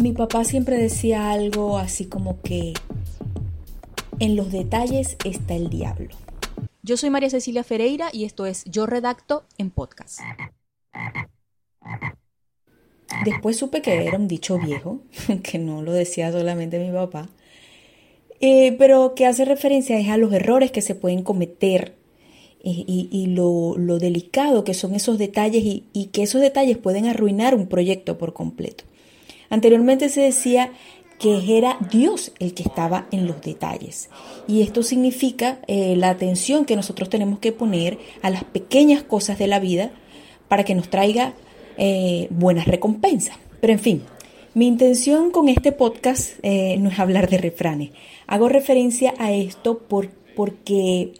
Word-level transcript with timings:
Mi 0.00 0.12
papá 0.12 0.44
siempre 0.44 0.76
decía 0.76 1.32
algo 1.32 1.76
así 1.76 2.06
como 2.06 2.40
que 2.42 2.72
en 4.20 4.36
los 4.36 4.52
detalles 4.52 5.16
está 5.24 5.56
el 5.56 5.70
diablo. 5.70 6.10
Yo 6.82 6.96
soy 6.96 7.10
María 7.10 7.30
Cecilia 7.30 7.64
Ferreira 7.64 8.08
y 8.12 8.24
esto 8.24 8.46
es 8.46 8.64
Yo 8.64 8.86
Redacto 8.86 9.44
en 9.58 9.70
Podcast. 9.70 10.20
Después 13.24 13.56
supe 13.56 13.82
que 13.82 14.06
era 14.06 14.18
un 14.18 14.28
dicho 14.28 14.56
viejo, 14.58 15.00
que 15.42 15.58
no 15.58 15.82
lo 15.82 15.92
decía 15.92 16.30
solamente 16.30 16.78
mi 16.78 16.92
papá, 16.92 17.28
eh, 18.38 18.76
pero 18.78 19.16
que 19.16 19.26
hace 19.26 19.44
referencia 19.44 19.98
es 19.98 20.08
a 20.10 20.16
los 20.16 20.32
errores 20.32 20.70
que 20.70 20.80
se 20.80 20.94
pueden 20.94 21.24
cometer 21.24 21.96
eh, 22.62 22.84
y, 22.86 23.26
lo, 23.34 23.74
delicado 23.98 24.62
que 24.62 24.74
son 24.74 24.94
esos 24.94 25.18
detalles 25.18 25.64
y 25.64 26.06
que 26.12 26.22
esos 26.22 26.40
detalles 26.40 26.78
pueden 26.78 27.06
arruinar 27.06 27.56
un 27.56 27.66
proyecto 27.66 28.16
por 28.16 28.32
completo. 28.32 28.84
Anteriormente 29.50 30.08
se 30.08 30.20
decía 30.20 30.72
que 31.18 31.58
era 31.58 31.78
Dios 31.90 32.32
el 32.38 32.54
que 32.54 32.62
estaba 32.62 33.06
en 33.10 33.26
los 33.26 33.40
detalles. 33.42 34.08
Y 34.46 34.62
esto 34.62 34.82
significa 34.82 35.58
eh, 35.66 35.96
la 35.96 36.10
atención 36.10 36.64
que 36.64 36.76
nosotros 36.76 37.10
tenemos 37.10 37.40
que 37.40 37.52
poner 37.52 37.98
a 38.22 38.30
las 38.30 38.44
pequeñas 38.44 39.02
cosas 39.02 39.38
de 39.38 39.48
la 39.48 39.58
vida 39.58 39.90
para 40.46 40.64
que 40.64 40.74
nos 40.74 40.88
traiga 40.88 41.34
eh, 41.76 42.28
buenas 42.30 42.66
recompensas. 42.66 43.36
Pero 43.60 43.72
en 43.72 43.78
fin, 43.80 44.02
mi 44.54 44.66
intención 44.66 45.30
con 45.30 45.48
este 45.48 45.72
podcast 45.72 46.38
eh, 46.42 46.76
no 46.78 46.90
es 46.90 46.98
hablar 46.98 47.28
de 47.28 47.38
refranes. 47.38 47.90
Hago 48.26 48.48
referencia 48.48 49.14
a 49.18 49.32
esto 49.32 49.78
por, 49.78 50.08
porque 50.36 51.14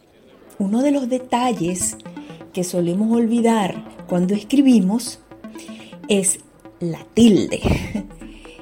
uno 0.59 0.83
de 0.83 0.93
los 0.93 1.09
detalles 1.09 1.97
que 2.53 2.65
solemos 2.65 3.11
olvidar 3.17 3.85
cuando 4.09 4.35
escribimos 4.35 5.21
es 6.09 6.41
la 6.81 7.05
tilde. 7.15 7.61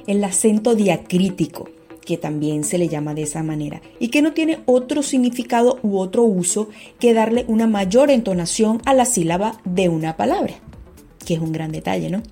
el 0.07 0.23
acento 0.23 0.73
diacrítico, 0.75 1.69
que 2.05 2.17
también 2.17 2.63
se 2.63 2.77
le 2.77 2.87
llama 2.87 3.13
de 3.13 3.23
esa 3.23 3.43
manera, 3.43 3.81
y 3.99 4.07
que 4.07 4.21
no 4.21 4.33
tiene 4.33 4.59
otro 4.65 5.03
significado 5.03 5.77
u 5.83 5.97
otro 5.97 6.23
uso 6.23 6.69
que 6.99 7.13
darle 7.13 7.43
una 7.47 7.67
mayor 7.67 8.09
entonación 8.09 8.81
a 8.85 8.93
la 8.93 9.05
sílaba 9.05 9.61
de 9.65 9.89
una 9.89 10.15
palabra, 10.15 10.55
que 11.25 11.33
es 11.35 11.39
un 11.39 11.51
gran 11.51 11.71
detalle, 11.71 12.09
¿no? 12.09 12.23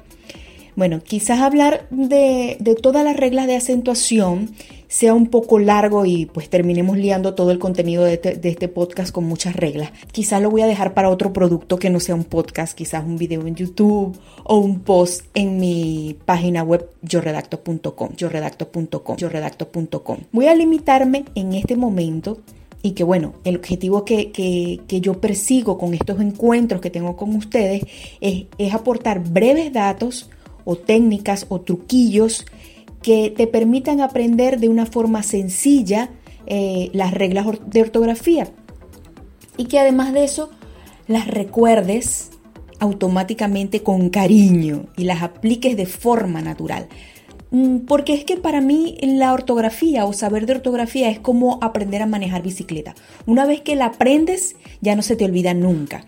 Bueno, 0.77 1.01
quizás 1.01 1.39
hablar 1.39 1.87
de, 1.89 2.57
de 2.59 2.75
todas 2.75 3.03
las 3.03 3.15
reglas 3.15 3.47
de 3.47 3.55
acentuación 3.55 4.49
sea 4.87 5.13
un 5.13 5.27
poco 5.27 5.59
largo 5.59 6.05
y 6.05 6.25
pues 6.25 6.49
terminemos 6.49 6.97
liando 6.97 7.35
todo 7.35 7.51
el 7.51 7.59
contenido 7.59 8.05
este, 8.07 8.35
de 8.35 8.49
este, 8.49 8.67
podcast 8.67 9.11
con 9.11 9.25
muchas 9.25 9.55
reglas. 9.55 9.91
Quizás 10.11 10.41
lo 10.41 10.49
voy 10.49 10.61
a 10.61 10.67
dejar 10.67 10.93
para 10.93 11.09
otro 11.09 11.33
producto 11.33 11.77
que 11.77 11.89
no 11.89 11.99
sea 11.99 12.15
un 12.15 12.23
podcast, 12.23 12.77
quizás 12.77 13.03
un 13.05 13.17
video 13.17 13.45
en 13.47 13.55
YouTube 13.55 14.17
o 14.43 14.57
un 14.57 14.79
post 14.79 15.25
en 15.33 15.59
mi 15.59 16.15
página 16.25 16.63
web 16.63 16.89
yoredacto.com, 17.01 18.15
yoredacto.com, 18.15 19.17
yoredacto.com. 19.17 20.17
Voy 20.31 20.47
a 20.47 20.55
limitarme 20.55 21.25
en 21.35 21.53
este 21.53 21.75
momento 21.75 22.39
y 22.81 22.91
que 22.91 23.03
bueno, 23.03 23.33
el 23.43 23.55
objetivo 23.55 24.05
que, 24.05 24.31
que, 24.31 25.01
yo 25.01 25.19
persigo 25.19 25.77
con 25.79 25.95
estos 25.95 26.21
encuentros 26.21 26.81
que 26.81 26.91
tengo 26.91 27.17
con 27.17 27.35
ustedes 27.35 27.81
es, 28.21 28.45
es 28.59 28.73
aportar 28.75 29.23
breves 29.23 29.73
datos 29.73 30.29
o 30.65 30.75
técnicas 30.75 31.47
o 31.49 31.61
truquillos 31.61 32.45
que 33.05 33.29
te 33.29 33.45
permitan 33.45 34.01
aprender 34.01 34.59
de 34.59 34.67
una 34.67 34.87
forma 34.87 35.21
sencilla 35.21 36.09
eh, 36.47 36.89
las 36.91 37.13
reglas 37.13 37.45
de 37.67 37.81
ortografía 37.81 38.47
y 39.57 39.65
que 39.65 39.77
además 39.77 40.11
de 40.11 40.23
eso 40.23 40.49
las 41.05 41.27
recuerdes 41.27 42.31
automáticamente 42.79 43.83
con 43.83 44.09
cariño 44.09 44.87
y 44.97 45.03
las 45.03 45.21
apliques 45.21 45.77
de 45.77 45.85
forma 45.85 46.41
natural. 46.41 46.87
Mm, 47.51 47.81
porque 47.81 48.15
es 48.15 48.23
que 48.23 48.37
para 48.37 48.59
mí 48.59 48.97
la 49.03 49.33
ortografía 49.33 50.05
o 50.05 50.13
saber 50.13 50.47
de 50.47 50.53
ortografía 50.53 51.11
es 51.11 51.19
como 51.19 51.59
aprender 51.61 52.01
a 52.01 52.07
manejar 52.07 52.41
bicicleta. 52.41 52.95
Una 53.27 53.45
vez 53.45 53.61
que 53.61 53.75
la 53.75 53.85
aprendes, 53.85 54.55
ya 54.81 54.95
no 54.95 55.03
se 55.03 55.15
te 55.15 55.25
olvida 55.25 55.53
nunca. 55.53 56.05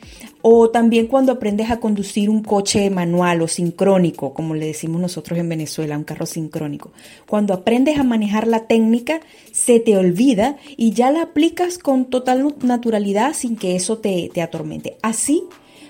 O 0.49 0.69
también 0.69 1.07
cuando 1.07 1.33
aprendes 1.33 1.69
a 1.71 1.81
conducir 1.81 2.29
un 2.29 2.41
coche 2.41 2.89
manual 2.89 3.41
o 3.41 3.49
sincrónico, 3.49 4.33
como 4.33 4.55
le 4.55 4.67
decimos 4.67 5.01
nosotros 5.01 5.37
en 5.37 5.49
Venezuela, 5.49 5.97
un 5.97 6.05
carro 6.05 6.25
sincrónico. 6.25 6.93
Cuando 7.27 7.53
aprendes 7.53 7.99
a 7.99 8.03
manejar 8.03 8.47
la 8.47 8.65
técnica, 8.65 9.19
se 9.51 9.81
te 9.81 9.97
olvida 9.97 10.55
y 10.77 10.91
ya 10.91 11.11
la 11.11 11.23
aplicas 11.23 11.77
con 11.77 12.05
total 12.05 12.55
naturalidad 12.61 13.33
sin 13.33 13.57
que 13.57 13.75
eso 13.75 13.97
te, 13.97 14.31
te 14.33 14.41
atormente. 14.41 14.95
Así 15.01 15.43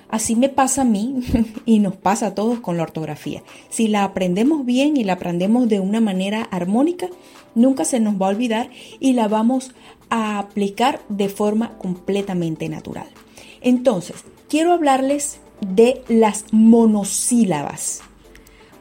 Así 0.09 0.35
me 0.35 0.49
pasa 0.49 0.81
a 0.81 0.85
mí 0.85 1.19
y 1.67 1.77
nos 1.77 1.95
pasa 1.95 2.27
a 2.27 2.33
todos 2.33 2.59
con 2.59 2.77
la 2.77 2.83
ortografía. 2.83 3.43
Si 3.69 3.87
la 3.87 4.05
aprendemos 4.05 4.65
bien 4.65 4.97
y 4.97 5.03
la 5.03 5.13
aprendemos 5.13 5.69
de 5.69 5.81
una 5.81 6.01
manera 6.01 6.41
armónica, 6.41 7.09
nunca 7.53 7.85
se 7.85 7.99
nos 7.99 8.19
va 8.19 8.25
a 8.25 8.29
olvidar 8.29 8.71
y 8.99 9.13
la 9.13 9.27
vamos 9.27 9.75
a 10.09 10.39
aplicar 10.39 11.01
de 11.09 11.29
forma 11.29 11.77
completamente 11.77 12.69
natural. 12.69 13.07
Entonces, 13.61 14.23
quiero 14.49 14.73
hablarles 14.73 15.39
de 15.61 16.01
las 16.07 16.45
monosílabas, 16.51 18.01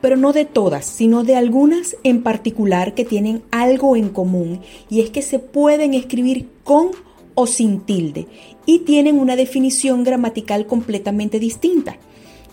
pero 0.00 0.16
no 0.16 0.32
de 0.32 0.44
todas, 0.44 0.84
sino 0.84 1.24
de 1.24 1.36
algunas 1.36 1.96
en 2.04 2.22
particular 2.22 2.94
que 2.94 3.04
tienen 3.04 3.42
algo 3.50 3.96
en 3.96 4.10
común 4.10 4.60
y 4.88 5.00
es 5.00 5.10
que 5.10 5.22
se 5.22 5.38
pueden 5.38 5.94
escribir 5.94 6.48
con 6.64 6.90
o 7.34 7.46
sin 7.46 7.80
tilde 7.80 8.26
y 8.64 8.80
tienen 8.80 9.18
una 9.18 9.36
definición 9.36 10.04
gramatical 10.04 10.66
completamente 10.66 11.38
distinta. 11.38 11.98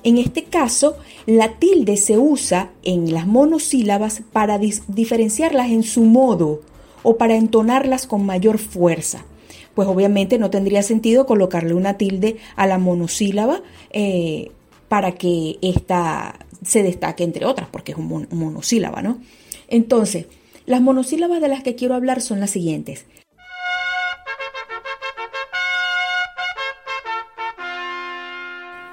En 0.03 0.18
este 0.18 0.44
caso, 0.44 0.97
la 1.25 1.57
tilde 1.59 1.96
se 1.96 2.18
usa 2.18 2.72
en 2.84 3.13
las 3.13 3.25
monosílabas 3.25 4.22
para 4.34 4.57
diferenciarlas 4.57 5.69
en 5.69 5.84
su 5.84 6.03
modo 6.03 6.62
o 7.03 7.18
para 7.18 7.35
entonarlas 7.35 8.06
con 8.06 8.25
mayor 8.25 8.57
fuerza. 8.57 9.25
Pues 9.73 9.88
obviamente 9.88 10.38
no 10.38 10.50
tendría 10.50 10.84
sentido 10.84 11.25
colocarle 11.25 11.73
una 11.73 11.97
tilde 11.97 12.38
a 12.56 12.67
la 12.67 12.78
monosílaba 12.78 13.61
eh, 13.91 14.51
para 14.88 15.13
que 15.13 15.57
ésta 15.61 16.39
se 16.63 16.84
destaque 16.84 17.23
entre 17.23 17.45
otras, 17.45 17.67
porque 17.69 17.94
es 17.94 17.97
un 17.97 18.28
monosílaba, 18.31 19.01
¿no? 19.01 19.19
Entonces, 19.67 20.28
las 20.66 20.81
monosílabas 20.81 21.41
de 21.41 21.47
las 21.47 21.63
que 21.63 21.75
quiero 21.75 21.95
hablar 21.95 22.22
son 22.22 22.39
las 22.39 22.51
siguientes. 22.51 23.06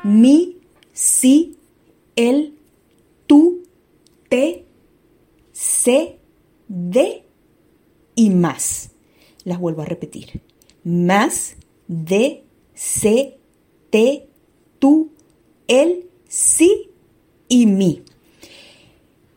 mi, 0.03 0.59
si, 0.93 1.57
el, 2.17 2.55
tú, 3.27 3.63
te, 4.29 4.65
se, 5.53 6.19
de 6.69 7.25
y 8.15 8.31
más. 8.31 8.91
Las 9.45 9.59
vuelvo 9.59 9.83
a 9.83 9.87
repetir. 9.87 10.41
Más, 10.85 11.57
de, 11.89 12.45
se, 12.75 13.39
te, 13.91 14.27
tú, 14.79 15.11
el, 15.69 16.07
sí 16.29 16.91
y 17.49 17.67
mi. 17.67 18.03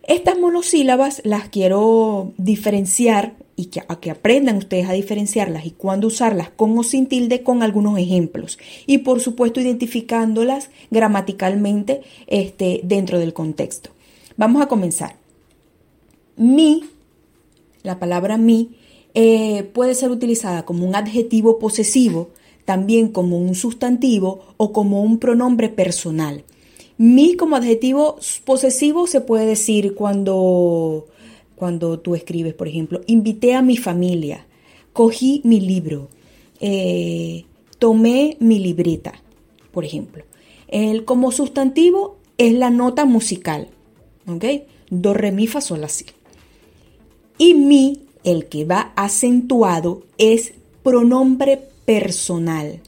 Estas 0.03 0.37
monosílabas 0.37 1.21
las 1.23 1.49
quiero 1.49 2.33
diferenciar 2.37 3.35
y 3.55 3.65
que, 3.65 3.83
a 3.87 3.99
que 3.99 4.11
aprendan 4.11 4.57
ustedes 4.57 4.89
a 4.89 4.93
diferenciarlas 4.93 5.65
y 5.65 5.71
cuándo 5.71 6.07
usarlas 6.07 6.49
con 6.49 6.77
o 6.77 6.83
sin 6.83 7.07
tilde 7.07 7.43
con 7.43 7.63
algunos 7.63 7.97
ejemplos. 7.97 8.57
Y 8.85 8.99
por 8.99 9.21
supuesto 9.21 9.61
identificándolas 9.61 10.69
gramaticalmente 10.91 12.01
este, 12.27 12.81
dentro 12.83 13.19
del 13.19 13.33
contexto. 13.33 13.91
Vamos 14.37 14.61
a 14.61 14.67
comenzar. 14.67 15.15
Mi, 16.35 16.83
la 17.83 17.99
palabra 17.99 18.37
mi, 18.37 18.71
eh, 19.13 19.63
puede 19.73 19.95
ser 19.95 20.11
utilizada 20.11 20.65
como 20.65 20.85
un 20.85 20.95
adjetivo 20.95 21.59
posesivo, 21.59 22.29
también 22.65 23.09
como 23.09 23.37
un 23.37 23.55
sustantivo 23.55 24.41
o 24.57 24.71
como 24.71 25.03
un 25.03 25.19
pronombre 25.19 25.69
personal. 25.69 26.43
Mi 26.97 27.35
como 27.35 27.55
adjetivo 27.55 28.17
posesivo 28.45 29.07
se 29.07 29.21
puede 29.21 29.45
decir 29.45 29.95
cuando 29.95 31.07
cuando 31.55 31.99
tú 31.99 32.15
escribes, 32.15 32.53
por 32.53 32.67
ejemplo, 32.67 33.01
invité 33.07 33.53
a 33.53 33.61
mi 33.61 33.77
familia, 33.77 34.45
cogí 34.91 35.41
mi 35.45 35.61
libro, 35.61 36.09
eh, 36.59 37.45
tomé 37.79 38.35
mi 38.39 38.59
libreta, 38.59 39.13
por 39.71 39.85
ejemplo. 39.85 40.25
El, 40.67 41.05
como 41.05 41.31
sustantivo 41.31 42.17
es 42.37 42.53
la 42.53 42.69
nota 42.69 43.05
musical, 43.05 43.69
¿ok? 44.27 44.43
Do, 44.89 45.13
re, 45.13 45.31
mi, 45.31 45.47
fa, 45.47 45.61
sol, 45.61 45.83
así. 45.83 46.05
Y 47.37 47.53
mi, 47.53 48.01
el 48.23 48.47
que 48.47 48.65
va 48.65 48.93
acentuado, 48.95 50.03
es 50.17 50.53
pronombre 50.83 51.57
personal. 51.85 52.81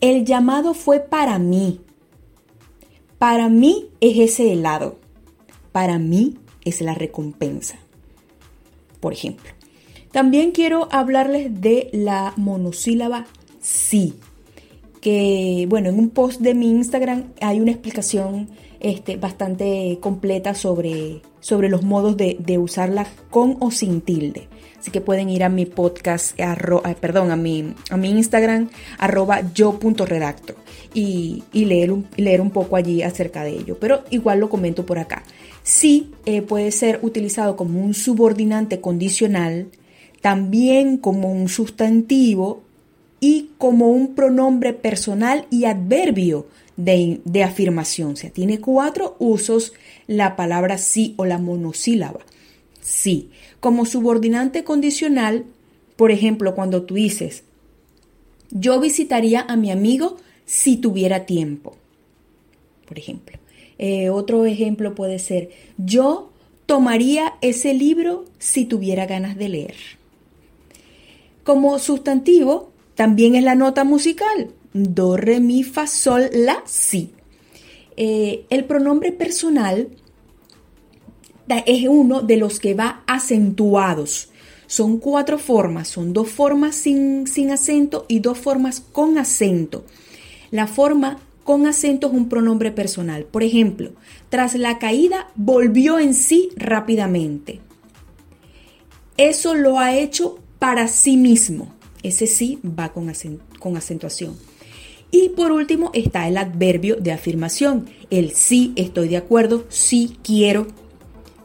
El 0.00 0.24
llamado 0.24 0.74
fue 0.74 1.00
para 1.00 1.38
mí. 1.38 1.80
Para 3.18 3.48
mí 3.48 3.88
es 4.00 4.18
ese 4.18 4.52
helado. 4.52 4.98
Para 5.72 5.98
mí 5.98 6.38
es 6.64 6.80
la 6.80 6.94
recompensa 6.94 7.78
por 9.00 9.12
ejemplo. 9.12 9.50
También 10.12 10.52
quiero 10.52 10.88
hablarles 10.90 11.60
de 11.60 11.90
la 11.92 12.32
monosílaba 12.36 13.26
sí, 13.60 14.14
que 15.00 15.66
bueno, 15.68 15.90
en 15.90 15.98
un 15.98 16.10
post 16.10 16.40
de 16.40 16.54
mi 16.54 16.70
Instagram 16.70 17.24
hay 17.40 17.60
una 17.60 17.70
explicación 17.70 18.48
este, 18.80 19.16
bastante 19.16 19.98
completa 20.00 20.54
sobre 20.54 21.22
sobre 21.40 21.68
los 21.68 21.84
modos 21.84 22.16
de, 22.16 22.58
usarla 22.58 23.06
con 23.30 23.56
o 23.60 23.70
sin 23.70 24.00
tilde. 24.00 24.48
Así 24.78 24.90
que 24.90 25.00
pueden 25.00 25.28
ir 25.28 25.42
a 25.42 25.48
mi 25.48 25.66
podcast, 25.66 26.38
perdón, 27.00 27.30
a 27.32 27.36
mi, 27.36 27.74
a 27.90 27.96
mi 27.96 28.10
Instagram, 28.10 28.70
arroba 28.98 29.42
yo.redacto 29.52 30.54
y, 30.94 31.42
y 31.52 31.64
leer, 31.64 31.90
un, 31.90 32.06
leer 32.16 32.40
un 32.40 32.50
poco 32.50 32.76
allí 32.76 33.02
acerca 33.02 33.42
de 33.42 33.50
ello. 33.50 33.76
Pero 33.80 34.04
igual 34.10 34.38
lo 34.38 34.48
comento 34.48 34.86
por 34.86 34.98
acá. 34.98 35.24
Sí 35.62 36.12
eh, 36.26 36.42
puede 36.42 36.70
ser 36.70 37.00
utilizado 37.02 37.56
como 37.56 37.80
un 37.80 37.92
subordinante 37.92 38.80
condicional, 38.80 39.68
también 40.20 40.96
como 40.96 41.30
un 41.30 41.48
sustantivo 41.48 42.62
y 43.20 43.50
como 43.58 43.90
un 43.90 44.14
pronombre 44.14 44.72
personal 44.72 45.46
y 45.50 45.64
adverbio 45.64 46.46
de, 46.76 47.20
de, 47.24 47.42
afirmación. 47.42 48.12
O 48.12 48.16
sea, 48.16 48.30
tiene 48.30 48.60
cuatro 48.60 49.16
usos 49.18 49.72
la 50.06 50.36
palabra 50.36 50.78
sí 50.78 51.14
o 51.16 51.24
la 51.24 51.38
monosílaba. 51.38 52.20
Sí. 52.88 53.28
Como 53.60 53.84
subordinante 53.84 54.64
condicional, 54.64 55.44
por 55.96 56.10
ejemplo, 56.10 56.54
cuando 56.54 56.84
tú 56.84 56.94
dices, 56.94 57.42
yo 58.50 58.80
visitaría 58.80 59.42
a 59.42 59.56
mi 59.56 59.70
amigo 59.70 60.16
si 60.46 60.78
tuviera 60.78 61.26
tiempo. 61.26 61.76
Por 62.86 62.98
ejemplo. 62.98 63.36
Eh, 63.76 64.08
otro 64.08 64.46
ejemplo 64.46 64.94
puede 64.94 65.18
ser, 65.18 65.50
yo 65.76 66.32
tomaría 66.64 67.34
ese 67.42 67.74
libro 67.74 68.24
si 68.38 68.64
tuviera 68.64 69.04
ganas 69.04 69.36
de 69.36 69.50
leer. 69.50 69.76
Como 71.44 71.78
sustantivo, 71.78 72.72
también 72.94 73.34
es 73.34 73.44
la 73.44 73.54
nota 73.54 73.84
musical. 73.84 74.48
Do, 74.72 75.18
re, 75.18 75.40
mi, 75.40 75.62
fa, 75.62 75.86
sol, 75.86 76.30
la, 76.32 76.62
si. 76.64 77.10
Eh, 77.98 78.46
el 78.48 78.64
pronombre 78.64 79.12
personal 79.12 79.88
es 81.66 81.86
uno 81.88 82.22
de 82.22 82.36
los 82.36 82.60
que 82.60 82.74
va 82.74 83.02
acentuados. 83.06 84.30
Son 84.66 84.98
cuatro 84.98 85.38
formas, 85.38 85.88
son 85.88 86.12
dos 86.12 86.28
formas 86.28 86.74
sin, 86.74 87.26
sin 87.26 87.50
acento 87.50 88.04
y 88.08 88.20
dos 88.20 88.38
formas 88.38 88.80
con 88.80 89.16
acento. 89.16 89.84
La 90.50 90.66
forma 90.66 91.18
con 91.44 91.66
acento 91.66 92.08
es 92.08 92.12
un 92.12 92.28
pronombre 92.28 92.70
personal. 92.70 93.24
Por 93.24 93.42
ejemplo, 93.42 93.92
tras 94.28 94.54
la 94.54 94.78
caída 94.78 95.28
volvió 95.34 95.98
en 95.98 96.12
sí 96.12 96.50
rápidamente. 96.56 97.60
Eso 99.16 99.54
lo 99.54 99.78
ha 99.78 99.96
hecho 99.96 100.38
para 100.58 100.86
sí 100.88 101.16
mismo. 101.16 101.74
Ese 102.02 102.26
sí 102.26 102.58
va 102.62 102.92
con, 102.92 103.10
con 103.58 103.76
acentuación. 103.76 104.36
Y 105.10 105.30
por 105.30 105.52
último 105.52 105.90
está 105.94 106.28
el 106.28 106.36
adverbio 106.36 106.96
de 106.96 107.12
afirmación. 107.12 107.88
El 108.10 108.32
sí 108.32 108.72
estoy 108.76 109.08
de 109.08 109.16
acuerdo, 109.16 109.64
sí 109.70 110.18
quiero, 110.22 110.66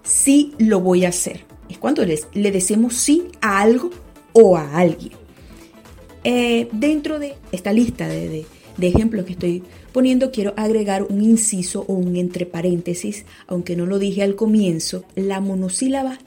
sí 0.04 0.54
lo 0.58 0.80
voy 0.80 1.06
a 1.06 1.10
hacer. 1.10 1.46
Es 1.70 1.78
cuando 1.78 2.04
le 2.06 2.52
decimos 2.52 2.96
sí 2.96 3.30
a 3.42 3.62
algo 3.62 3.90
o 4.34 4.58
a 4.58 4.78
alguien. 4.78 5.14
Eh, 6.24 6.68
dentro 6.72 7.20
de 7.20 7.36
esta 7.52 7.74
lista 7.74 8.08
de, 8.08 8.46
de 8.78 8.88
ejemplos 8.88 9.26
que 9.26 9.34
estoy 9.34 9.64
poniendo, 9.92 10.32
quiero 10.32 10.54
agregar 10.58 11.04
un 11.04 11.22
inciso 11.22 11.86
o 11.88 11.94
un 11.94 12.16
entre 12.16 12.46
paréntesis, 12.46 13.26
aunque 13.48 13.76
no 13.76 13.86
lo 13.86 14.00
dije 14.00 14.24
al 14.24 14.36
comienzo, 14.36 15.04
la 15.16 15.40
monosílaba 15.40 16.20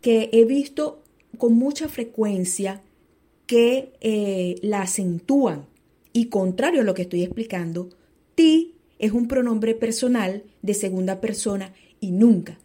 que 0.00 0.30
he 0.32 0.44
visto 0.44 1.02
con 1.38 1.54
mucha 1.54 1.88
frecuencia 1.88 2.82
que 3.46 3.92
eh, 4.00 4.56
la 4.62 4.82
acentúan. 4.82 5.66
Y 6.12 6.26
contrario 6.26 6.80
a 6.80 6.84
lo 6.84 6.94
que 6.94 7.02
estoy 7.02 7.22
explicando, 7.22 7.90
ti 8.34 8.74
es 8.98 9.12
un 9.12 9.28
pronombre 9.28 9.74
personal 9.74 10.42
de 10.62 10.74
segunda 10.74 11.20
persona 11.20 11.72
y 12.00 12.10
nunca, 12.10 12.58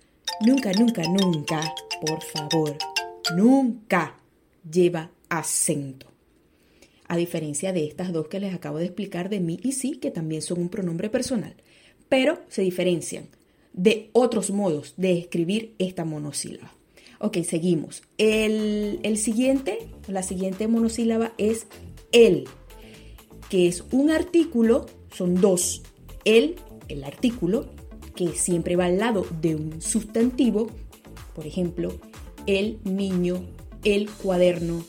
nunca, 0.45 0.71
nunca, 0.73 1.03
nunca, 1.03 1.73
por 2.05 2.21
favor, 2.23 2.77
nunca 3.35 4.17
lleva 4.69 5.11
acento. 5.29 6.07
A 7.07 7.17
diferencia 7.17 7.71
de 7.71 7.85
estas 7.85 8.11
dos 8.11 8.27
que 8.27 8.39
les 8.39 8.53
acabo 8.53 8.79
de 8.79 8.85
explicar 8.85 9.29
de 9.29 9.39
mí 9.39 9.59
y 9.61 9.73
sí, 9.73 9.97
que 9.97 10.11
también 10.11 10.41
son 10.41 10.59
un 10.59 10.69
pronombre 10.69 11.09
personal, 11.09 11.55
pero 12.09 12.39
se 12.49 12.63
diferencian 12.63 13.27
de 13.73 14.09
otros 14.13 14.51
modos 14.51 14.93
de 14.97 15.17
escribir 15.17 15.75
esta 15.77 16.05
monosílaba. 16.05 16.73
Ok, 17.19 17.37
seguimos. 17.43 18.03
El, 18.17 19.17
siguiente, 19.17 19.87
la 20.07 20.23
siguiente 20.23 20.67
monosílaba 20.67 21.33
es 21.37 21.67
el, 22.11 22.45
que 23.49 23.67
es 23.67 23.83
un 23.91 24.11
artículo, 24.11 24.85
son 25.11 25.35
dos. 25.35 25.83
El, 26.23 26.55
el 26.87 27.03
artículo, 27.03 27.67
que 28.15 28.29
siempre 28.29 28.75
va 28.75 28.85
al 28.85 28.97
lado 28.97 29.25
de 29.41 29.55
un 29.55 29.81
sustantivo, 29.81 30.67
por 31.33 31.45
ejemplo, 31.45 31.93
el 32.47 32.79
niño, 32.83 33.45
el 33.83 34.09
cuaderno, 34.09 34.83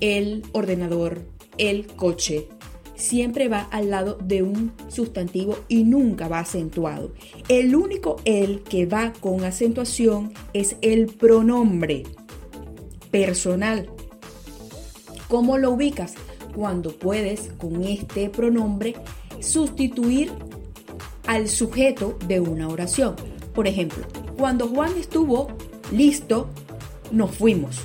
el 0.00 0.42
ordenador, 0.52 1.22
el 1.58 1.86
coche, 1.86 2.48
siempre 2.96 3.48
va 3.48 3.62
al 3.70 3.90
lado 3.90 4.16
de 4.22 4.42
un 4.42 4.72
sustantivo 4.88 5.58
y 5.68 5.84
nunca 5.84 6.28
va 6.28 6.38
acentuado. 6.40 7.12
El 7.48 7.74
único 7.74 8.16
el 8.24 8.62
que 8.62 8.86
va 8.86 9.12
con 9.20 9.44
acentuación 9.44 10.32
es 10.52 10.76
el 10.80 11.06
pronombre 11.06 12.04
personal. 13.10 13.90
¿Cómo 15.28 15.58
lo 15.58 15.72
ubicas? 15.72 16.14
Cuando 16.54 16.92
puedes 16.92 17.50
con 17.58 17.82
este 17.84 18.28
pronombre 18.28 18.94
sustituir 19.40 20.30
al 21.26 21.48
sujeto 21.48 22.18
de 22.26 22.40
una 22.40 22.68
oración. 22.68 23.16
Por 23.54 23.66
ejemplo, 23.66 24.04
cuando 24.36 24.68
Juan 24.68 24.92
estuvo 24.98 25.48
listo, 25.90 26.48
nos 27.10 27.30
fuimos. 27.34 27.80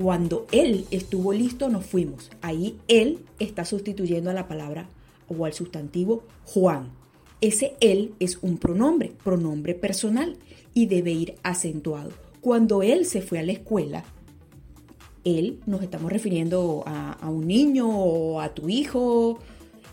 Cuando 0.00 0.46
él 0.50 0.86
estuvo 0.90 1.32
listo, 1.32 1.68
nos 1.68 1.84
fuimos. 1.84 2.30
Ahí 2.40 2.78
él 2.88 3.18
está 3.38 3.64
sustituyendo 3.64 4.30
a 4.30 4.34
la 4.34 4.48
palabra 4.48 4.88
o 5.28 5.44
al 5.44 5.52
sustantivo 5.52 6.24
Juan. 6.46 6.90
Ese 7.40 7.74
él 7.80 8.14
es 8.18 8.38
un 8.42 8.58
pronombre, 8.58 9.12
pronombre 9.22 9.74
personal 9.74 10.36
y 10.74 10.86
debe 10.86 11.12
ir 11.12 11.34
acentuado. 11.42 12.10
Cuando 12.40 12.82
él 12.82 13.04
se 13.04 13.20
fue 13.20 13.38
a 13.38 13.42
la 13.42 13.52
escuela, 13.52 14.04
él 15.24 15.60
nos 15.66 15.82
estamos 15.82 16.10
refiriendo 16.10 16.82
a, 16.86 17.28
un 17.28 17.46
niño 17.46 17.88
o 17.88 18.40
a 18.40 18.50
tu 18.54 18.68
hijo, 18.68 19.38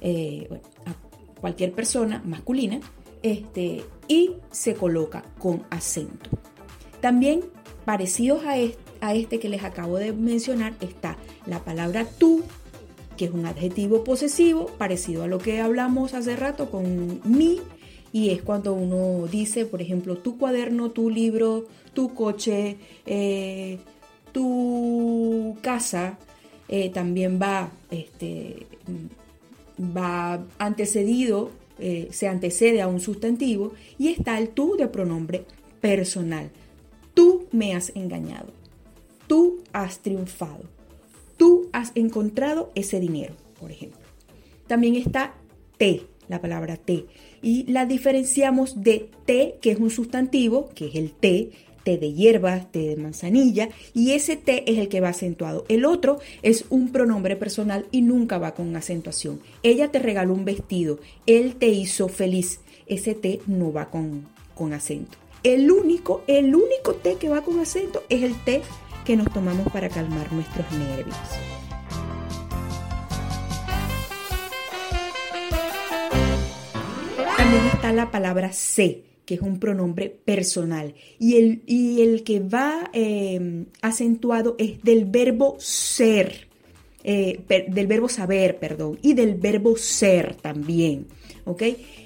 eh, 0.01 0.47
a 0.85 1.39
cualquier 1.39 1.73
persona 1.73 2.21
masculina, 2.25 2.79
este, 3.23 3.83
y 4.07 4.31
se 4.51 4.75
coloca 4.75 5.23
con 5.37 5.63
acento. 5.69 6.29
También 7.01 7.41
parecidos 7.85 8.43
a 8.45 8.57
este, 9.13 9.39
que 9.39 9.49
les 9.49 9.63
acabo 9.63 9.97
de 9.97 10.13
mencionar 10.13 10.73
está 10.81 11.17
la 11.45 11.63
palabra 11.63 12.05
tú, 12.05 12.43
que 13.15 13.25
es 13.25 13.31
un 13.31 13.45
adjetivo 13.45 14.03
posesivo, 14.03 14.67
parecido 14.77 15.23
a 15.23 15.27
lo 15.27 15.39
que 15.39 15.61
hablamos 15.61 16.13
hace 16.13 16.35
rato 16.35 16.69
con 16.69 17.21
mi, 17.23 17.59
y 18.11 18.29
es 18.29 18.41
cuando 18.41 18.73
uno 18.73 19.27
dice, 19.27 19.65
por 19.65 19.81
ejemplo, 19.81 20.17
tu 20.17 20.37
cuaderno, 20.37 20.91
tu 20.91 21.09
libro, 21.09 21.65
tu 21.93 22.13
coche, 22.13 22.77
eh, 23.05 23.79
tu 24.37 25.57
casa, 25.61 26.17
eh, 26.67 26.89
también 26.89 27.39
va, 27.41 27.71
este, 27.89 28.67
va 29.79 30.45
antecedido, 30.59 31.51
eh, 31.79 32.07
se 32.11 32.27
antecede 32.27 32.81
a 32.81 32.87
un 32.87 32.99
sustantivo, 32.99 33.73
y 33.97 34.09
está 34.09 34.37
el 34.37 34.49
tú 34.49 34.75
de 34.77 34.87
pronombre 34.87 35.45
personal. 35.81 36.49
Tú 37.13 37.47
me 37.51 37.73
has 37.73 37.91
engañado 37.95 38.57
tú 39.27 39.61
has 39.73 39.99
triunfado, 39.99 40.63
tú 41.35 41.69
has 41.73 41.91
encontrado 41.95 42.71
ese 42.75 42.99
dinero, 42.99 43.35
por 43.59 43.71
ejemplo. 43.71 43.99
También 44.65 44.95
está 44.95 45.35
te, 45.77 46.03
la 46.27 46.41
palabra 46.41 46.77
te, 46.77 47.05
y 47.41 47.63
la 47.71 47.85
diferenciamos 47.85 48.81
de 48.81 49.09
te, 49.25 49.57
que 49.61 49.71
es 49.71 49.79
un 49.79 49.91
sustantivo, 49.91 50.69
que 50.73 50.87
es 50.87 50.95
el 50.95 51.11
té, 51.11 51.51
té 51.87 51.97
de 51.97 52.11
hierbas, 52.11 52.69
té 52.69 52.79
de 52.79 52.97
manzanilla, 52.97 53.69
y 53.93 54.11
ese 54.11 54.35
té 54.35 54.69
es 54.69 54.77
el 54.77 54.89
que 54.89 54.99
va 54.99 55.07
acentuado. 55.07 55.63
El 55.69 55.85
otro 55.85 56.19
es 56.41 56.65
un 56.69 56.91
pronombre 56.91 57.37
personal 57.37 57.85
y 57.93 58.01
nunca 58.01 58.37
va 58.37 58.53
con 58.53 58.75
acentuación. 58.75 59.39
Ella 59.63 59.89
te 59.89 59.99
regaló 59.99 60.33
un 60.33 60.43
vestido, 60.43 60.99
él 61.25 61.55
te 61.55 61.67
hizo 61.67 62.09
feliz. 62.09 62.59
Ese 62.87 63.15
té 63.15 63.39
no 63.47 63.71
va 63.71 63.89
con, 63.89 64.27
con 64.53 64.73
acento. 64.73 65.17
El 65.43 65.71
único, 65.71 66.23
el 66.27 66.53
único 66.53 66.95
té 66.95 67.15
que 67.15 67.29
va 67.29 67.41
con 67.41 67.57
acento 67.61 68.03
es 68.09 68.21
el 68.21 68.35
té 68.43 68.63
que 69.05 69.15
nos 69.15 69.31
tomamos 69.31 69.71
para 69.71 69.87
calmar 69.87 70.33
nuestros 70.33 70.69
nervios. 70.73 71.15
También 77.37 77.65
está 77.67 77.93
la 77.93 78.11
palabra 78.11 78.51
sé, 78.51 79.03
que 79.27 79.35
es 79.35 79.41
un 79.41 79.59
pronombre 79.59 80.09
personal. 80.09 80.95
Y 81.19 81.35
el, 81.35 81.61
y 81.67 82.01
el 82.01 82.23
que 82.23 82.39
va 82.39 82.89
em, 82.93 83.65
acentuado 83.81 84.55
es 84.57 84.81
del 84.83 85.03
verbo 85.03 85.57
ser. 85.59 86.47
eh, 87.03 87.39
del 87.69 87.87
verbo 87.87 88.09
saber, 88.09 88.57
perdón, 88.57 88.97
y 89.01 89.13
del 89.13 89.35
verbo 89.35 89.75
ser 89.77 90.35
también, 90.35 91.07
¿ok? 91.45 91.63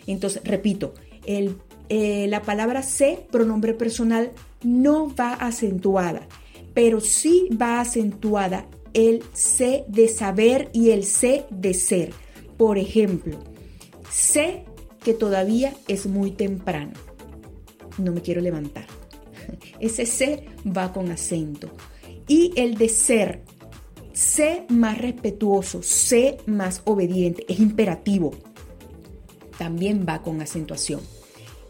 Entonces, 0.08 0.42
repito, 0.44 0.94
el, 1.25 1.56
eh, 1.90 2.28
la 2.28 2.42
palabra 2.42 2.82
se, 2.84 3.20
pronombre 3.32 3.74
personal, 3.74 4.32
no 4.63 5.13
va 5.16 5.34
acentuada, 5.34 6.28
pero 6.74 7.01
sí 7.01 7.50
va 7.60 7.82
acentuada 7.82 8.68
el 8.94 9.24
sé 9.34 9.86
de 9.88 10.08
saber 10.08 10.70
y 10.74 10.90
el 10.92 11.04
sé 11.04 11.46
de 11.50 11.74
ser. 11.74 12.12
Por 12.58 12.78
ejemplo, 12.78 13.38
sé 14.10 14.66
que 15.04 15.13
todavía 15.13 15.74
es 15.88 16.06
muy 16.06 16.32
temprano. 16.32 16.94
No 17.98 18.12
me 18.12 18.22
quiero 18.22 18.42
levantar. 18.42 18.86
Ese 19.80 20.06
sé 20.06 20.46
va 20.66 20.94
con 20.94 21.12
acento. 21.12 21.70
Y 22.28 22.54
el 22.56 22.76
de 22.78 22.90
ser 22.90 23.44
sé 24.14 24.66
más 24.70 24.98
respetuoso, 24.98 25.82
sé 25.84 26.38
más 26.46 26.82
obediente, 26.86 27.46
es 27.48 27.60
imperativo. 27.60 28.32
También 29.58 30.06
va 30.08 30.22
con 30.22 30.42
acentuación. 30.42 31.02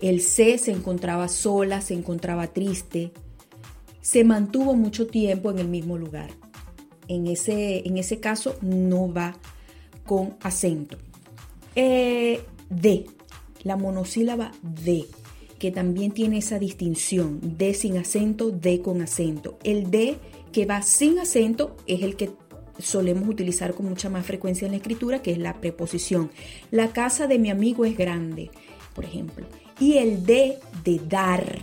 El 0.02 0.22
sé 0.22 0.58
se 0.58 0.72
encontraba 0.72 1.28
sola, 1.28 1.82
se 1.82 1.94
encontraba 1.94 2.48
triste, 2.48 3.12
se 4.02 4.24
mantuvo 4.24 4.74
mucho 4.76 5.08
tiempo 5.08 5.52
en 5.52 5.60
el 5.60 5.68
mismo 5.68 5.98
lugar. 5.98 6.32
En 7.08 7.28
ese, 7.28 7.88
en 7.88 7.98
ese 7.98 8.20
caso 8.20 8.56
no 8.62 9.12
va 9.12 9.36
con 10.06 10.38
acento. 10.42 10.98
Eh, 11.76 12.42
de, 12.70 13.06
la 13.64 13.76
monosílaba 13.78 14.52
de, 14.62 15.06
que 15.62 15.70
también 15.70 16.12
tiene 16.12 16.40
esa 16.40 16.58
distinción, 16.58 17.40
de 17.56 17.76
sin 17.76 17.96
acento, 17.98 18.50
de 18.50 18.82
con 18.82 19.00
acento. 19.00 19.60
El 19.64 19.92
de 19.92 20.18
que 20.52 20.66
va 20.66 20.82
sin 20.82 21.20
acento 21.20 21.78
es 21.86 22.02
el 22.02 22.16
que 22.16 22.32
solemos 22.80 23.30
utilizar 23.30 23.76
con 23.76 23.86
mucha 23.86 24.10
más 24.10 24.26
frecuencia 24.26 24.66
en 24.66 24.72
la 24.72 24.78
escritura, 24.78 25.22
que 25.22 25.32
es 25.32 25.38
la 25.38 25.62
preposición. 25.62 26.32
La 26.72 26.88
casa 26.94 27.28
de 27.28 27.38
mi 27.38 27.52
amigo 27.52 27.86
es 27.86 27.96
grande, 27.96 28.50
por 28.96 29.06
ejemplo. 29.06 29.46
Y 29.80 30.00
el 30.00 30.26
de 30.26 30.58
de 30.84 31.00
dar, 31.08 31.60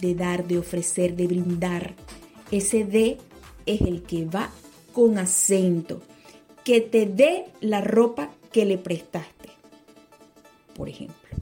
de 0.00 0.16
dar, 0.16 0.44
de 0.44 0.58
ofrecer, 0.58 1.14
de 1.14 1.28
brindar. 1.28 1.94
Ese 2.50 2.84
de 2.84 3.18
es 3.64 3.80
el 3.80 4.02
que 4.02 4.24
va 4.24 4.50
con 4.92 5.18
acento, 5.18 6.02
que 6.64 6.80
te 6.80 7.06
dé 7.06 7.44
la 7.60 7.80
ropa 7.80 8.32
que 8.50 8.64
le 8.64 8.76
prestaste, 8.76 9.50
por 10.74 10.88
ejemplo. 10.88 11.39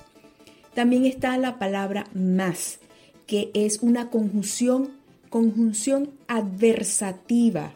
También 0.78 1.06
está 1.06 1.36
la 1.38 1.58
palabra 1.58 2.06
más, 2.14 2.78
que 3.26 3.50
es 3.52 3.80
una 3.82 4.10
conjunción 4.10 4.90
conjunción 5.28 6.10
adversativa. 6.28 7.74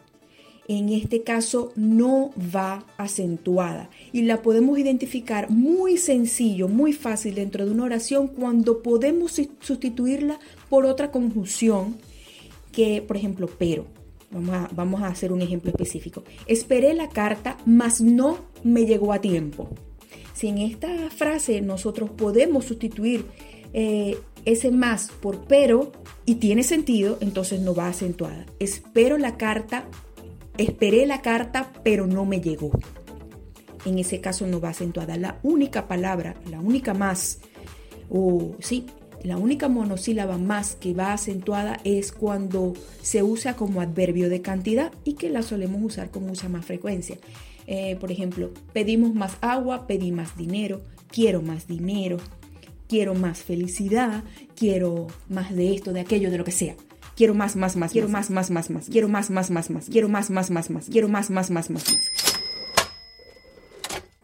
En 0.69 0.89
este 0.89 1.25
caso 1.25 1.73
no 1.75 2.31
va 2.55 2.87
acentuada 2.99 3.91
y 4.13 4.23
la 4.23 4.41
podemos 4.41 4.79
identificar 4.79 5.51
muy 5.51 5.97
sencillo, 5.97 6.69
muy 6.69 6.93
fácil 6.93 7.35
dentro 7.35 7.67
de 7.67 7.73
una 7.73 7.83
oración 7.83 8.29
cuando 8.29 8.85
podemos 8.85 9.33
sustituirla 9.59 10.39
por 10.71 10.87
otra 10.87 11.11
conjunción 11.11 11.97
que, 12.71 13.03
por 13.03 13.17
ejemplo, 13.17 13.51
pero. 13.59 13.85
Vamos 14.31 14.55
a, 14.55 14.71
vamos 14.77 15.03
a 15.03 15.09
hacer 15.09 15.33
un 15.33 15.43
ejemplo 15.43 15.73
específico. 15.73 16.23
Esperé 16.47 16.95
la 16.95 17.09
carta, 17.09 17.59
mas 17.67 18.01
no 18.01 18.39
me 18.63 18.87
llegó 18.87 19.13
a 19.13 19.21
tiempo. 19.21 19.71
Si 20.43 20.49
en 20.49 20.59
esta 20.59 21.09
frase 21.11 21.61
nosotros 21.61 22.11
podemos 22.11 22.65
sustituir 22.65 23.27
eh, 23.73 24.19
ese 24.45 24.73
más 24.73 25.09
por 25.09 25.45
pero 25.45 25.93
y 26.27 26.35
tiene 26.35 26.65
sentido, 26.65 27.17
entonces 27.21 27.61
no 27.61 27.77
va 27.77 27.87
acentuada. 27.87 28.45
Espero 28.59 29.19
la 29.19 29.37
carta, 29.37 29.85
esperé 30.59 31.07
la 31.07 31.23
carta, 31.23 31.73
pero 31.85 32.09
no 32.09 32.25
me 32.25 32.41
llegó. 32.41 32.73
En 33.87 34.01
ese 34.01 34.21
caso 34.21 34.45
no 34.49 34.61
va 34.61 34.71
acentuada. 34.71 35.17
La 35.17 35.39
única 35.45 35.87
palabra, 35.87 36.35
la 36.51 36.59
única 36.59 36.93
más, 36.93 37.39
o 38.11 38.57
sí, 38.59 38.87
la 39.23 39.37
única 39.37 39.69
monosílaba 39.69 40.39
más 40.39 40.75
que 40.75 40.93
va 40.93 41.13
acentuada 41.13 41.79
es 41.85 42.11
cuando 42.11 42.73
se 43.01 43.23
usa 43.23 43.55
como 43.55 43.81
adverbio 43.81 44.29
de 44.29 44.43
cantidad 44.43 44.91
y 45.05 45.13
que 45.13 45.31
la 45.31 45.43
solemos 45.43 45.81
usar 45.85 46.11
con 46.11 46.27
mucha 46.27 46.49
más 46.49 46.67
frecuencia. 46.67 47.19
Eh, 47.75 47.97
por 47.97 48.13
ejemplo, 48.13 48.51
pedimos 48.75 49.15
más 49.15 49.39
agua, 49.41 49.87
pedí 49.87 50.13
más 50.13 50.37
dinero, 50.37 50.83
quiero 51.09 51.41
más 51.41 51.67
dinero, 51.67 52.19
quiero 52.87 53.15
más 53.15 53.39
felicidad, 53.39 54.25
quiero 54.55 55.07
más 55.31 55.57
de 55.57 55.75
esto, 55.75 55.95
de 55.95 56.01
aquello, 56.01 56.31
de 56.31 56.37
lo 56.37 56.45
que 56.45 56.53
sea. 56.53 56.77
Quiero 57.17 57.33
más, 57.33 57.57
más, 57.57 57.77
más, 57.77 57.93
quiero 57.93 58.11
más, 58.11 58.29
más, 58.29 58.51
más, 58.51 58.69
más, 58.69 58.91
quiero 58.91 59.09
más, 59.09 59.31
más, 59.31 59.51
más, 59.51 59.71
más, 59.71 59.89
quiero 59.89 60.11
más, 60.11 60.29
más, 60.29 60.51
más, 60.51 60.69
más, 60.69 60.91
quiero 60.91 61.09
más, 61.09 61.31
más, 61.31 61.51
más, 61.51 61.71
más, 61.71 61.87
más. 61.87 62.11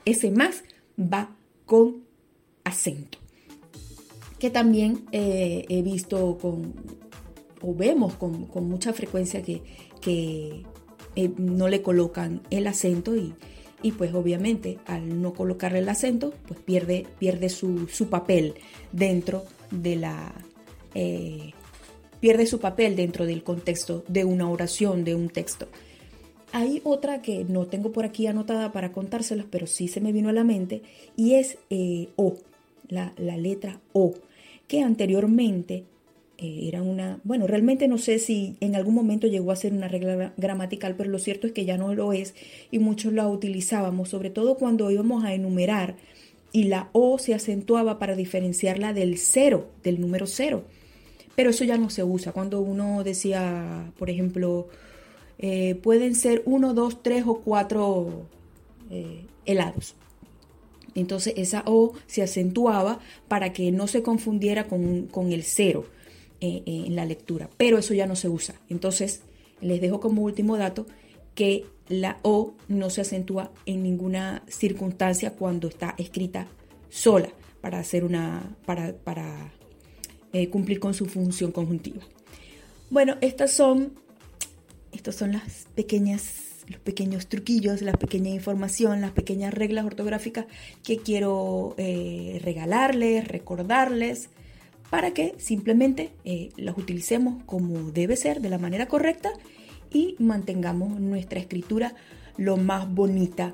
Ese 0.05 0.31
más 0.31 0.62
va 1.00 1.35
con 1.64 2.05
acento. 2.64 3.17
Que 4.38 4.50
también 4.50 5.07
eh, 5.11 5.64
he 5.71 5.81
visto 5.81 6.37
con, 6.37 6.75
o 7.62 7.75
vemos 7.75 8.12
con, 8.17 8.45
con 8.45 8.69
mucha 8.69 8.93
frecuencia 8.93 9.43
que, 9.43 9.62
que 10.02 10.67
eh, 11.19 11.33
no 11.37 11.67
le 11.67 11.83
colocan 11.83 12.43
el 12.51 12.69
acento 12.69 13.17
y, 13.17 13.35
y 13.83 13.91
pues 13.91 14.15
obviamente 14.15 14.79
al 14.87 15.21
no 15.21 15.35
colocarle 15.35 15.81
el 15.81 15.89
acento, 15.89 16.33
pues 16.47 16.61
pierde, 16.61 17.09
pierde 17.19 17.49
su, 17.49 17.89
papel 18.09 18.55
dentro 18.93 19.45
de 19.73 19.97
la... 19.97 20.33
Eh, 20.95 21.55
pierde 22.21 22.47
su 22.47 22.61
papel 22.61 22.95
dentro 22.95 23.27
del 23.27 23.43
contexto 23.43 24.05
de 24.07 24.25
una 24.25 24.49
oración, 24.49 25.03
de 25.03 25.17
un 25.17 25.29
texto. 25.29 25.67
Hay 26.53 26.83
otra 26.85 27.21
que 27.21 27.45
no 27.45 27.67
tengo 27.67 27.91
por 27.91 28.05
aquí 28.05 28.29
anotada 28.29 28.71
para 28.71 28.93
contárselas, 28.93 29.47
pero 29.51 29.67
sí 29.67 29.89
se 29.89 30.01
me 30.01 30.13
vino 30.13 30.29
a 30.29 30.33
la 30.33 30.45
mente, 30.45 30.83
y 31.17 31.35
es 31.35 31.59
eh, 31.69 32.11
O, 32.15 32.37
la, 32.87 33.13
la 33.17 33.37
letra 33.37 33.81
O, 33.93 34.15
que 34.69 34.83
anteriormente 34.83 35.83
eh, 36.40 36.68
era 36.68 36.83
una, 36.83 37.18
bueno, 37.25 37.49
realmente 37.49 37.88
no 37.88 37.99
sé 37.99 38.21
si 38.21 38.57
en 38.61 38.76
algún 38.76 38.95
momento 38.95 39.26
llegó 39.26 39.50
a 39.50 39.57
ser 39.57 39.73
una 39.73 39.88
regla 39.88 40.33
gramatical, 40.37 40.95
pero 40.95 41.11
lo 41.11 41.18
cierto 41.18 41.49
es 41.49 41.52
que 41.52 41.64
ya 41.64 41.76
no 41.76 41.92
lo 41.95 42.12
es 42.12 42.35
y 42.71 42.78
muchos 42.78 43.12
la 43.12 43.26
utilizábamos, 43.26 44.09
sobre 44.09 44.30
todo 44.30 44.54
cuando 44.54 44.88
íbamos 44.90 45.25
a 45.25 45.35
enumerar 45.35 45.97
y 46.52 46.64
la 46.64 46.90
O 46.92 47.18
se 47.18 47.35
acentuaba 47.35 47.99
para 47.99 48.14
diferenciarla 48.14 48.92
del 48.92 49.18
cero, 49.18 49.68
del 49.83 50.00
número 50.00 50.26
cero. 50.28 50.64
Pero 51.35 51.50
eso 51.50 51.64
ya 51.64 51.76
no 51.76 51.90
se 51.90 52.04
usa. 52.04 52.33
Cuando 52.33 52.61
uno 52.61 53.04
decía, 53.04 53.92
por 53.99 54.09
ejemplo, 54.09 54.68
eh, 55.38 55.75
pueden 55.83 56.14
ser 56.14 56.42
uno, 56.47 56.73
dos, 56.73 57.02
tres 57.02 57.25
o 57.26 57.40
cuatro 57.40 58.26
eh, 58.90 59.25
helados. 59.45 59.95
Entonces 60.95 61.35
esa 61.37 61.62
O 61.66 61.92
se 62.07 62.23
acentuaba 62.23 63.00
para 63.28 63.52
que 63.52 63.71
no 63.73 63.87
se 63.88 64.02
confundiera 64.02 64.68
con, 64.68 65.07
con 65.09 65.33
el 65.33 65.42
cero. 65.42 65.85
Eh, 66.40 66.62
eh, 66.66 66.85
en 66.87 66.95
la 66.95 67.04
lectura, 67.04 67.50
pero 67.57 67.78
eso 67.78 67.95
ya 67.95 68.07
no 68.07 68.14
se 68.14 68.28
usa. 68.28 68.54
Entonces, 68.68 69.23
les 69.61 69.80
dejo 69.80 69.99
como 69.99 70.23
último 70.23 70.57
dato 70.57 70.87
que 71.35 71.66
la 71.88 72.21
O 72.23 72.54
no 72.68 72.90
se 72.90 73.00
acentúa 73.00 73.50
en 73.66 73.83
ninguna 73.83 74.45
circunstancia 74.47 75.33
cuando 75.33 75.66
está 75.66 75.97
escrita 75.99 76.47
sola 76.90 77.30
para 77.61 77.80
hacer 77.80 78.04
una 78.04 78.57
para, 78.64 78.92
para 78.92 79.52
eh, 80.33 80.49
cumplir 80.49 80.78
con 80.78 80.95
su 80.95 81.07
función 81.07 81.50
conjuntiva. 81.50 82.02
Bueno, 82.88 83.16
estas 83.21 83.50
son 83.50 83.95
estas 84.92 85.16
son 85.16 85.33
las 85.33 85.66
pequeñas 85.75 86.64
los 86.68 86.78
pequeños 86.78 87.26
truquillos, 87.26 87.83
la 87.83 87.95
pequeña 87.95 88.30
información, 88.30 89.00
las 89.00 89.11
pequeñas 89.11 89.52
reglas 89.52 89.87
ortográficas 89.87 90.47
que 90.85 90.99
quiero 90.99 91.75
regalarles, 91.76 93.26
recordarles 93.26 94.28
para 94.90 95.12
que 95.12 95.35
simplemente 95.38 96.12
eh, 96.25 96.50
los 96.57 96.78
utilicemos 96.78 97.42
como 97.45 97.90
debe 97.90 98.16
ser, 98.16 98.40
de 98.40 98.49
la 98.49 98.59
manera 98.59 98.87
correcta 98.87 99.30
y 99.90 100.16
mantengamos 100.18 101.00
nuestra 101.00 101.38
escritura 101.38 101.95
lo 102.37 102.57
más 102.57 102.92
bonita 102.92 103.52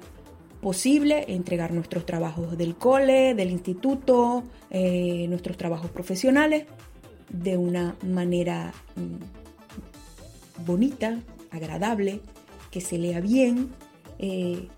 posible, 0.60 1.24
entregar 1.28 1.72
nuestros 1.72 2.06
trabajos 2.06 2.56
del 2.56 2.76
cole, 2.76 3.34
del 3.34 3.50
instituto, 3.50 4.44
eh, 4.70 5.26
nuestros 5.28 5.56
trabajos 5.56 5.90
profesionales 5.90 6.66
de 7.28 7.56
una 7.56 7.96
manera 8.02 8.72
mm, 8.96 10.64
bonita, 10.64 11.20
agradable, 11.50 12.20
que 12.70 12.80
se 12.80 12.98
lea 12.98 13.20
bien 13.20 13.70
eh, 14.18 14.68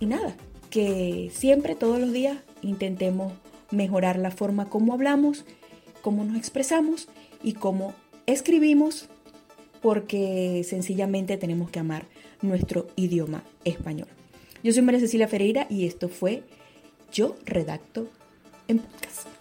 y 0.00 0.06
nada, 0.06 0.34
que 0.70 1.30
siempre, 1.32 1.74
todos 1.74 2.00
los 2.00 2.12
días, 2.12 2.38
intentemos 2.62 3.32
mejorar 3.70 4.18
la 4.18 4.30
forma 4.30 4.68
como 4.68 4.94
hablamos 4.94 5.44
cómo 6.04 6.22
nos 6.22 6.36
expresamos 6.36 7.08
y 7.42 7.54
cómo 7.54 7.94
escribimos, 8.26 9.08
porque 9.80 10.62
sencillamente 10.68 11.38
tenemos 11.38 11.70
que 11.70 11.78
amar 11.78 12.06
nuestro 12.42 12.88
idioma 12.94 13.42
español. 13.64 14.08
Yo 14.62 14.70
soy 14.74 14.82
María 14.82 15.00
Cecilia 15.00 15.28
Ferreira 15.28 15.66
y 15.70 15.86
esto 15.86 16.10
fue 16.10 16.42
Yo 17.10 17.36
Redacto 17.46 18.10
en 18.68 18.80
Podcast. 18.80 19.33